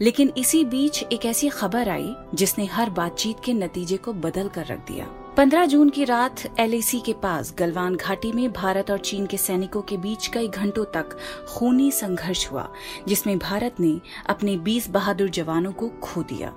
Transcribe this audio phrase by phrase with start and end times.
[0.00, 4.66] लेकिन इसी बीच एक ऐसी खबर आई जिसने हर बातचीत के नतीजे को बदल कर
[4.66, 9.26] रख दिया। 15 जून की रात एलएसी के पास गलवान घाटी में भारत और चीन
[9.26, 11.16] के सैनिकों के बीच कई घंटों तक
[11.48, 12.68] खूनी संघर्ष हुआ
[13.08, 16.52] जिसमें भारत ने अपने 20 बहादुर जवानों को खो दिया।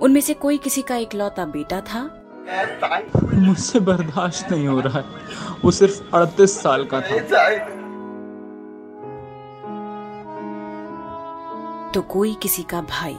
[0.00, 2.02] उनमें से कोई किसी का इकलौता बेटा था?
[3.34, 5.06] मुझसे बर्दाश्त नहीं हो रहा है।
[5.64, 7.18] वो सिर्फ़ अड़तीस साल का था।
[11.90, 13.16] तो कोई किसी का भाई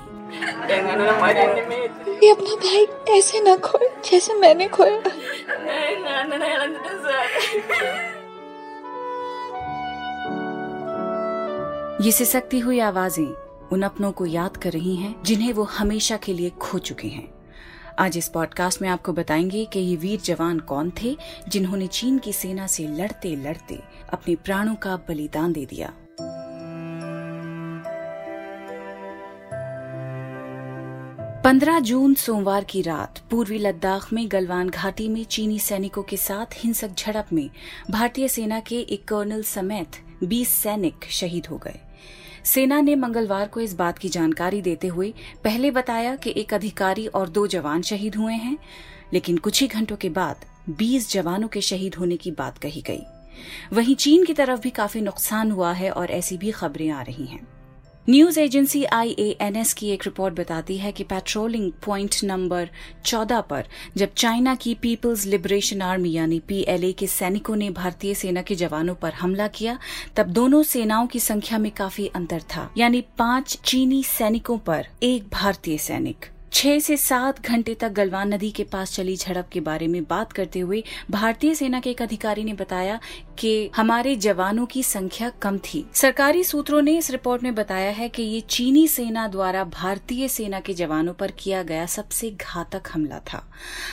[2.24, 2.86] ये अपना भाई
[3.18, 4.98] ऐसे ना खोए, जैसे मैंने खोया।
[12.02, 13.26] ये सिसकती हुई आवाज़ें
[13.72, 17.28] उन अपनों को याद कर रही हैं, जिन्हें वो हमेशा के लिए खो चुके हैं।
[18.00, 22.34] आज इस पॉडकास्ट में आपको बताएँगे कि ये वीर जवान कौन थे, जिन्होंने चीन की
[22.34, 23.80] सेना से लड़ते लड़ते
[24.14, 25.94] अपने प्राणों का बलिदान दे दिया।
[31.48, 36.46] 15 जून सोमवार की रात, पूर्वी लद्दाख में गलवान घाटी में चीनी सैनिकों के साथ
[36.54, 37.50] हिंसक झड़प में
[37.92, 39.88] भारतीय सेना के एक कर्नल समेत
[40.24, 41.80] 20 सैनिक शहीद हो गए।
[42.44, 47.08] सेना ने मंगलवार को इस बात की जानकारी देते हुए पहले बताया कि एक अधिकारी
[47.08, 48.58] और दो जवान शहीद हुए हैं,
[49.14, 53.04] लेकिन कुछ ही घंटों के बाद 20 जवानों के शहीद होने की बात कही गई।
[53.74, 57.26] वहीं चीन की तरफ़ भी काफ़ी नुकसान हुआ है और ऐसी भी खबरें आ रही
[57.26, 57.57] हैं।
[58.10, 62.70] न्यूज़ एजेंसी आईएएनएस की एक रिपोर्ट बताती है कि पेट्रोलिंग पॉइंट नंबर
[63.06, 63.66] 14 पर,
[63.98, 68.96] जब चाइना की पीपल्स लिबरेशन आर्मी यानी पीएलए के सैनिकों ने भारतीय सेना के जवानों
[68.96, 69.80] पर हमला किया,
[70.16, 75.30] तब दोनों सेनाओं की संख्या में काफ़ी अंतर था। यानी पाँच चीनी सैनिकों पर एक
[75.34, 79.88] भारतीय सैनिक। छह से सात घंटे तक गलवान नदी के पास चली झड़प के बारे
[79.88, 83.00] में बात करते हुए भारतीय सेना के एक अधिकारी ने बताया
[83.40, 88.10] कि हमारे जवानों की संख्या कम थी। सरकारी सूत्रों ने इस रिपोर्ट में बताया है
[88.10, 93.20] कि ये चीनी सेना द्वारा भारतीय सेना के जवानों पर किया गया सबसे घातक हमला
[93.20, 93.44] था।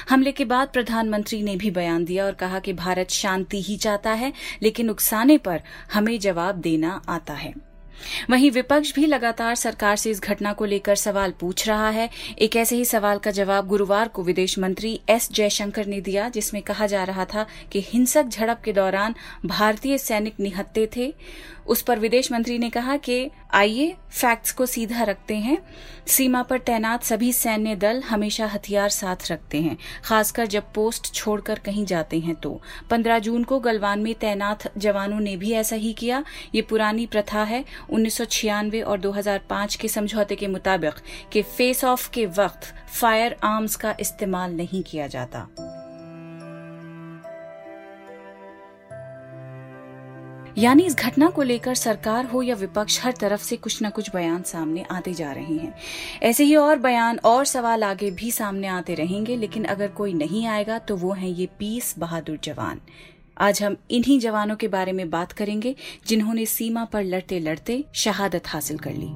[0.09, 4.11] हमले के बाद प्रधानमंत्री ने भी बयान दिया और कहा कि भारत शांति ही चाहता
[4.11, 5.63] है, लेकिन उकसाने पर
[5.93, 7.74] हमें जवाब देना आता है।
[8.31, 12.57] वहीं विपक्ष भी लगातार सरकार से इस घटना को लेकर सवाल पूछ रहा है। एक
[12.57, 16.87] ऐसे ही सवाल का जवाब गुरुवार को विदेश मंत्री एस जयशंकर ने दिया, जिसमें कहा
[16.87, 19.15] जा रहा था कि हिंसक झड़प के दौरान
[19.47, 21.15] भारतीय सैनिक निहत्ते थे।
[21.67, 25.59] उस पर विदेश मंत्री ने कहा कि, आइए फैक्ट्स को सीधा रखते हैं।
[26.07, 31.59] सीमा पर तैनात सभी सैन्य दल हमेशा हथियार साथ रखते हैं, खासकर जब पोस्ट छोड़कर
[31.59, 35.93] कहीं जाते हैं तो। 15 जून को गलवान में तैनात जवानों ने भी ऐसा ही
[35.93, 36.25] किया।
[36.55, 40.95] ये पुरानी प्रथा है उन्नीस सौ छियानवे और 2005 के समझौते के मुताबिक
[41.33, 45.49] कि फेस ऑफ़ के वक्त फायर आर्म्स का इस्तेमाल नहीं किया जाता।
[50.59, 54.15] यानी इस घटना को लेकर सरकार हो या विपक्ष, हर तरफ़ से कुछ न कुछ
[54.15, 55.75] बयान सामने आते जा रहे हैं।
[56.23, 60.47] ऐसे ही और बयान, और सवाल आगे भी सामने आते रहेंगे, लेकिन अगर कोई नहीं
[60.47, 62.81] आएगा तो वो हैं ये पीस बहादुर जवान।
[63.39, 65.75] आज हम इन्हीं जवानों के बारे में बात करेंगे,
[66.07, 69.09] जिन्होंने सीमा पर लड़ते लड़ते शहादत हासिल कर ली।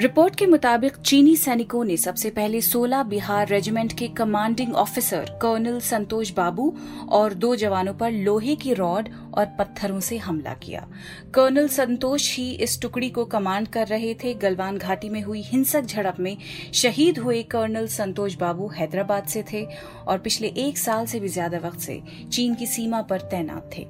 [0.00, 5.80] रिपोर्ट के मुताबिक चीनी सैनिकों ने सबसे पहले 16 बिहार रेजिमेंट के commanding officer colonel
[5.80, 6.76] Santosh Babu
[7.08, 10.86] और दो जवानों पर लोहे की रॉड और पत्थरों से हमला किया।
[11.34, 15.82] कर्नल संतोष ही इस टुकड़ी को कमांड कर रहे थे। गलवान घाटी में हुई हिंसक
[15.82, 16.36] झड़प में
[16.74, 19.66] शहीद हुए कर्नल संतोष बाबू हैदराबाद से थे
[20.08, 23.86] और पिछले एक साल से भी ज़्यादा वक्त से चीन की सीमा पर तैनात थे।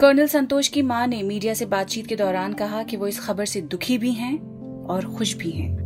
[0.00, 3.46] कर्नल संतोष की माँ ने मीडिया से बातचीत के दौरान कहा कि वो इस खबर
[3.46, 4.51] से दुखी भी हैं।
[4.86, 5.82] और खुश भी हैं।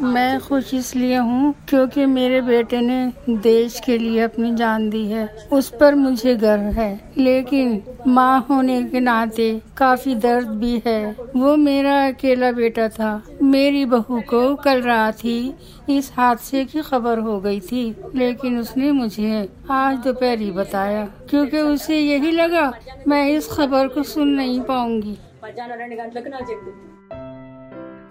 [0.00, 5.30] मैं खुश इसलिए हूँ क्योंकि मेरे बेटे ने देश के लिए अपनी जान दी है।
[5.52, 11.56] उस पर मुझे गर्व है। लेकिन माँ होने के नाते काफ़ी दर्द भी है। वो
[11.56, 15.52] मेरा अकेला बेटा था। मेरी बहू को कल रात ही
[15.88, 21.58] इस हादसे की खबर हो गई थी, लेकिन उसने मुझे आज दोपहर ही बताया, क्योंकि
[21.58, 22.72] उसे यही लगा,
[23.08, 25.16] मैं इस खबर को सुन नहीं पाऊँगी।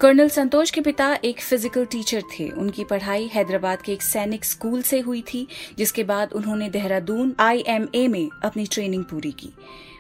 [0.02, 4.82] कर्नल संतोष के पिता एक फ़िज़िकल टीचर थे। उनकी पढ़ाई हैदराबाद के एक सैनिक स्कूल
[4.82, 5.48] से हुई थी,
[5.78, 9.54] जिसके बाद उन्होंने देहरादून आईएमए में अपनी ट्रेनिंग पूरी की।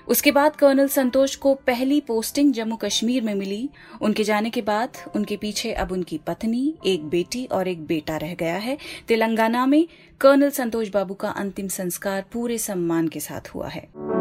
[0.07, 3.69] उसके बाद कर्नल संतोष को पहली पोस्टिंग जम्मू कश्मीर में मिली।
[4.01, 8.33] उनके जाने के बाद उनके पीछे अब उनकी पत्नी, एक बेटी और एक बेटा रह
[8.33, 8.77] गया है।
[9.07, 9.87] तेलंगाना में
[10.21, 14.12] कर्नल संतोष बाबू का अंतिम संस्कार पूरे सम्मान के साथ हुआ है।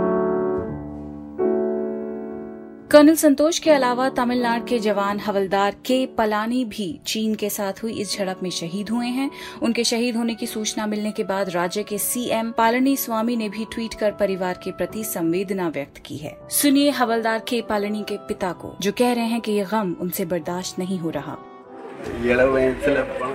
[2.93, 7.93] कर्नल संतोष के अलावा तमिलनाडु के जवान हवलदार के पलानी भी चीन के साथ हुई।
[7.93, 9.31] इस झड़प में शहीद हुए हैं।
[9.63, 13.65] उनके शहीद होने की सूचना मिलने के बाद राज्य के सीएम पालनी स्वामी ने भी
[13.65, 18.53] ट्वीट कर परिवार के प्रति संवेदना व्यक्त की है। सुनिए हवलदार के पालनी के पिता
[18.53, 21.39] को, जो कह रहे हैं कि ये गम उनसे बर्दाश्त नहीं हो रहा।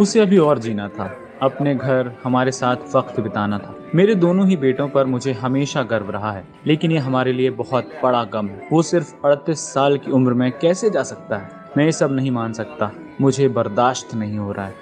[0.01, 4.55] उसे अभी और जीना था। अपने घर हमारे साथ वक्त बिताना था। मेरे दोनों ही
[4.57, 8.67] बेटों पर मुझे हमेशा गर्व रहा है, लेकिन ये हमारे लिए बहुत बड़ा गम है।
[8.71, 11.49] वो सिर्फ़ अड़तीस साल की उम्र में कैसे जा सकता है?
[11.77, 12.91] मैं ये सब नहीं मान सकता।
[13.21, 14.75] मुझे बर्दाश्त नहीं हो रहा है।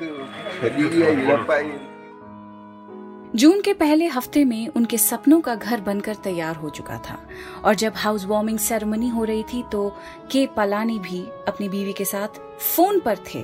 [3.35, 7.17] जून के पहले हफ़्ते में उनके सपनों का घर बनकर तैयार हो चुका था,
[7.65, 9.89] और जब हाउस वार्मिंग सेरेमनी हो रही थी तो
[10.31, 12.39] के पलानी भी अपनी बीवी के साथ
[12.75, 13.43] फ़ोन पर थे।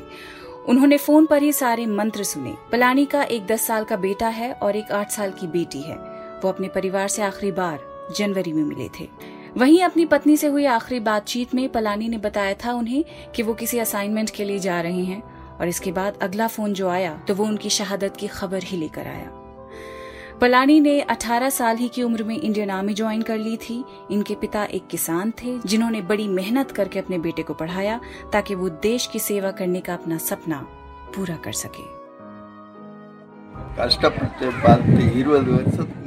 [0.70, 4.52] उन्होंने फ़ोन पर ही सारे मंत्र सुने। पलानी का एक दस साल का बेटा है
[4.54, 5.96] और एक आठ साल की बेटी है।
[6.44, 7.80] वो अपने परिवार से आखिरी बार
[8.18, 9.08] जनवरी में मिले थे।
[9.58, 13.04] वहीं अपनी पत्नी से हुई आखिरी बातचीत में पलानी ने बताया था उन्हें
[13.36, 15.22] कि वो किसी असाइनमेंट के लिए जा रहे हैं
[15.58, 19.08] और इसके बाद अगला फ़ोन जो आया तो वो उनकी शहादत की खबर ही लेकर
[19.08, 19.41] आया।
[20.42, 24.36] पलानी ने 18 साल ही की उम्र में इंडियन आर्मी ज्वाइन कर ली थी। इनके
[24.36, 28.00] पिता एक किसान थे, जिन्होंने बड़ी मेहनत करके अपने बेटे को पढ़ाया,
[28.34, 30.68] ताकि वो देश की सेवा करने का अपना सपना
[31.16, 32.02] पूरा कर सके।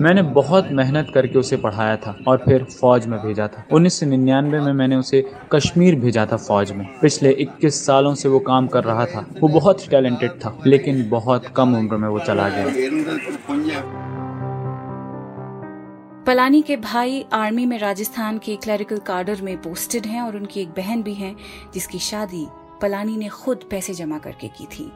[0.02, 4.06] मैंने बहुत मेहनत करके उसे पढ़ाया था और फिर फौज में भेजा था। उन्नीस सौ
[4.06, 8.66] निन्यानवे में मैंने उसे कश्मीर भेजा था फौज में। पिछले 21 सालों से वो काम
[8.66, 12.64] कर रहा था। वो बहुत टैलेंटेड था, लेकिन बहुत कम उम्र में वो चला गया।
[16.26, 20.68] पलानी के भाई आर्मी में राजस्थान के क्लरिकल कार्डर में पोस्टेड हैं और उनकी एक
[20.68, 21.36] बहन भी है,
[21.74, 22.46] जिसकी शादी
[22.82, 24.92] पलानी ने खुद पैसे जमा करके की थी।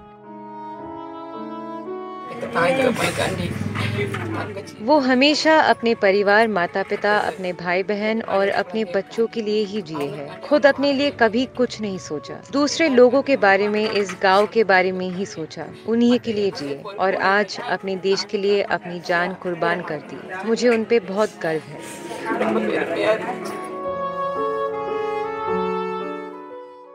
[4.80, 9.82] वो हमेशा अपने परिवार माता पिता अपने भाई बहन और अपने बच्चों के लिए ही
[9.82, 14.16] जिए हैं। खुद अपने लिए कभी कुछ नहीं सोचा। दूसरे लोगों के बारे में, इस
[14.22, 18.38] गाँव के बारे में ही सोचा। उन्हीं के लिए जिए और आज अपने देश के
[18.38, 21.78] लिए अपनी जान कुर्बान कर दी। मुझे उन पे बहुत गर्व है।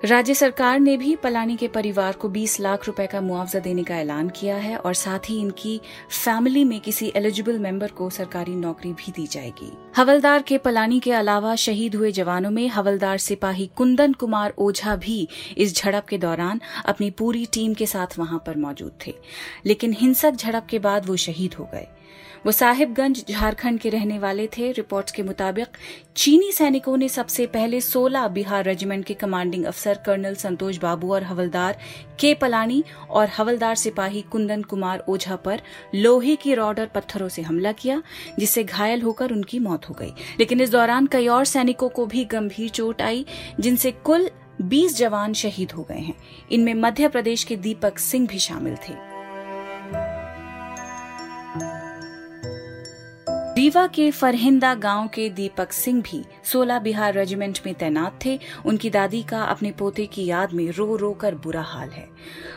[0.05, 3.95] राज्य सरकार ने भी पलानी के परिवार को 20 लाख रुपए का मुआवजा देने का
[3.95, 5.81] ऐलान किया है और साथ ही इनकी
[6.25, 11.11] फैमिली में किसी एलिजिबल मेंबर को सरकारी नौकरी भी दी जाएगी। हवलदार के पलानी के
[11.11, 15.27] अलावा शहीद हुए जवानों में हवलदार सिपाही कुंदन कुमार ओझा भी
[15.57, 19.15] इस झड़प के दौरान अपनी पूरी टीम के साथ वहाँ पर मौजूद थे।
[19.65, 21.87] लेकिन हिंसक झड़प के बाद वो शहीद हो गए।
[22.45, 25.67] वो साहिबगंज झारखंड के रहने वाले थे। रिपोर्ट्स के मुताबिक,
[26.15, 31.23] चीनी सैनिकों ने सबसे पहले 16 बिहार रेजिमेंट के कमांडिंग अफसर कर्नल संतोष बाबू और
[31.23, 31.77] हवलदार
[32.19, 35.61] के पलानी और हवलदार सिपाही कुंदन कुमार ओझा पर
[35.95, 38.03] लोहे की रॉड और पत्थरों से हमला किया,
[38.39, 42.25] जिससे घायल होकर उनकी मौत हो गई। लेकिन इस दौरान कई और सैनिकों को भी
[42.25, 43.25] गंभीर चोट आई,
[43.59, 44.29] जिनसे कुल
[44.61, 46.15] 20 जवान शहीद हो गए हैं।
[46.51, 49.12] इनमें मध्य प्रदेश के दीपक सिंह भी शामिल थे।
[53.63, 58.89] रीवा के फरहिंदा गाँव के दीपक सिंह भी 16 बिहार रेजिमेंट में तैनात थे। उनकी
[58.89, 62.07] दादी का अपने पोते की याद में रो रो कर बुरा हाल है।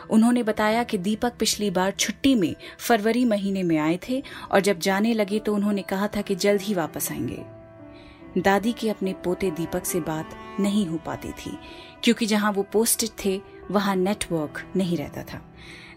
[0.09, 4.21] उन्होंने बताया कि दीपक पिछली बार छुट्टी में फरवरी महीने में आए थे
[4.51, 8.89] और जब जाने लगे तो उन्होंने कहा था कि जल्द ही वापस आएँगे। दादी के
[8.89, 11.57] अपने पोते दीपक से बात नहीं हो पाती थी,
[12.03, 13.41] क्योंकि जहाँ वो पोस्टेड थे,
[13.71, 15.41] वहाँ नेटवर्क नहीं रहता था।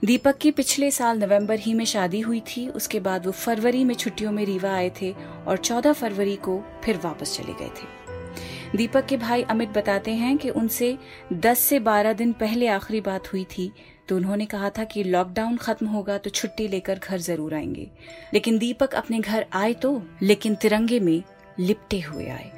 [0.02, 3.94] दीपक की पिछले साल नवंबर ही में शादी हुई थी, उसके बाद वो फरवरी में
[3.94, 5.12] छुट्टियों में रीवा आए थे
[5.46, 10.36] और 14 फरवरी को फिर वापस चले गए थे। दीपक के भाई अमित बताते हैं
[10.38, 10.96] कि उनसे
[11.32, 13.70] 10 से 12 दिन पहले आखिरी बात हुई थी
[14.08, 17.88] तो उन्होंने कहा था कि लॉकडाउन खत्म होगा तो छुट्टी लेकर घर ज़रूर आएँगे।
[18.34, 21.22] लेकिन दीपक अपने घर आए तो लेकिन तिरंगे में
[21.58, 22.50] लिपटे हुए आए।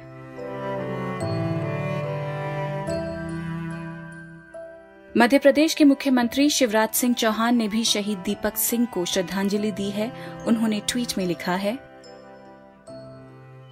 [5.17, 9.89] मध्य प्रदेश के मुख्यमंत्री शिवराज सिंह चौहान ने भी शहीद दीपक सिंह को श्रद्धांजलि दी
[9.89, 10.13] है,
[10.47, 11.79] उन्होंने ट्वीट में लिखा है।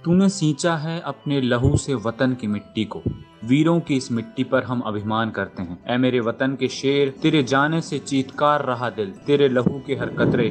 [0.04, 3.02] तूने सींचा है अपने लहू से वतन की मिट्टी को।
[3.44, 7.42] वीरों की इस मिट्टी पर हम अभिमान करते हैं। ऐ मेरे वतन के शेर, तेरे
[7.42, 10.50] जाने से चीतकार रहा दिल। तेरे लहू के हर कतरे,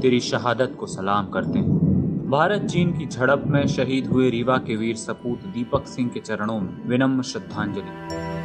[0.00, 1.76] तेरी शहादत को सलाम करते हैं।
[2.30, 6.60] भारत चीन की झड़प में शहीद हुए रीवा के वीर सपूत दीपक सिंह के चरणों
[6.60, 8.35] में विनम्र श्रद्धांजलि।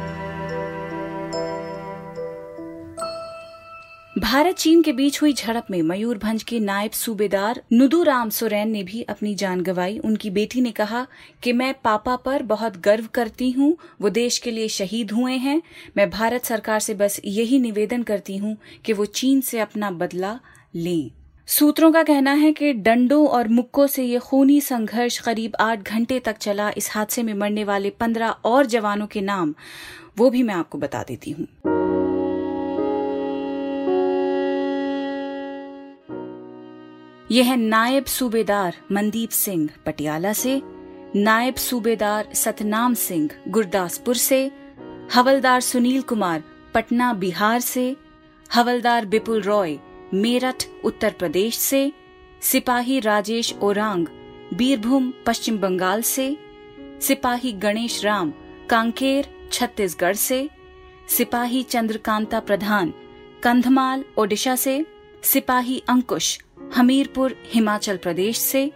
[4.18, 9.02] भारत चीन के बीच हुई झड़प में मयूरभंज के नायब सूबेदार नुदूराम सोरेन ने भी
[9.02, 11.06] अपनी जान गंवाई। उनकी बेटी ने कहा
[11.42, 15.60] कि मैं पापा पर बहुत गर्व करती हूँ, वो देश के लिए शहीद हुए हैं।
[15.96, 20.38] मैं भारत सरकार से बस यही निवेदन करती हूँ कि वो चीन से अपना बदला
[20.76, 21.10] लें।
[21.48, 26.18] सूत्रों का कहना है कि डंडों और मुक्कों से ये खूनी संघर्ष करीब आठ घंटे
[26.20, 29.54] तक चला। इस हादसे में मरने वाले पंद्रह और जवानों के नाम,
[30.18, 31.81] वो भी मैं आपको बता देती हूँ।
[37.32, 40.62] यह है नायब सूबेदार मनदीप सिंह पटियाला से,
[41.16, 44.50] नायब सूबेदार सतनाम सिंह गुरदासपुर से,
[45.14, 46.42] हवलदार सुनील कुमार
[46.74, 47.96] पटना बिहार से,
[48.54, 49.78] हवलदार बिपुल रॉय
[50.14, 51.92] मेरठ, उत्तर प्रदेश से,
[52.42, 54.06] सिपाही राजेश ओरांग
[54.54, 56.36] बीरभूम, पश्चिम बंगाल से,
[57.00, 58.32] सिपाही गणेश राम
[58.70, 60.48] कांकेर, छत्तीसगढ़ से,
[61.08, 62.92] सिपाही चंद्रकांता प्रधान
[63.42, 64.86] कंधमाल ओडिशा से,
[65.22, 66.38] सिपाही अंकुश
[66.76, 68.72] हमीरपुर, हिमाचल प्रदेश से।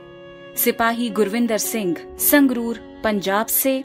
[0.56, 3.84] सिपाही गुरविंदर सिंह, संगरूर, पंजाब से।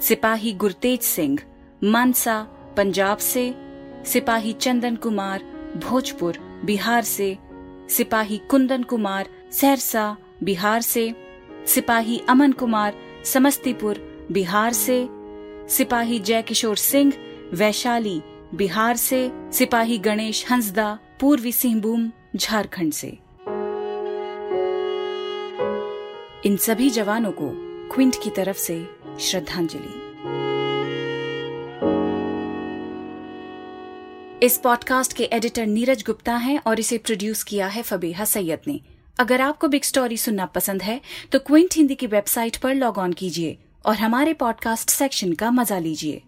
[0.00, 1.38] सिपाही गुरतेज सिंह,
[1.84, 2.42] मानसा,
[2.76, 3.54] पंजाब से।
[4.06, 5.42] सिपाही चंदन कुमार,
[5.84, 7.38] भोजपुर, बिहार से।
[7.90, 11.14] सिपाही कुंदन कुमार, सहरसा, बिहार से।
[11.66, 15.08] सिपाही अमन कुमार, समस्तीपुर, बिहार से।
[15.68, 17.12] सिपाही जयकिशोर सिंह,
[17.52, 18.22] वैशाली,
[18.54, 23.18] बिहार से। सिपाही गणेश हंसदा, पूर्वी सिंहभूम, झारखंड से।
[26.46, 27.48] इन सभी जवानों को
[27.94, 28.74] क्विंट की तरफ़ से
[29.20, 29.92] श्रद्धांजलि।
[34.46, 38.80] इस पॉडकास्ट के एडिटर नीरज गुप्ता हैं और इसे प्रोड्यूस किया है फबीहा सैयद ने।
[39.18, 41.00] अगर आपको बिग स्टोरी सुनना पसंद है
[41.32, 45.78] तो क्विंट हिंदी की वेबसाइट पर लॉग ऑन कीजिए और हमारे पॉडकास्ट सेक्शन का मज़ा
[45.78, 46.22] लीजिए।